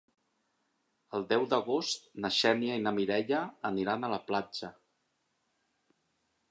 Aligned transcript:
El 1.17 1.25
deu 1.33 1.45
d'agost 1.51 2.09
na 2.25 2.31
Xènia 2.39 2.79
i 2.81 2.85
na 2.87 2.95
Mireia 2.99 3.43
aniran 3.73 4.07
a 4.09 4.13
la 4.15 4.21
platja. 4.33 4.73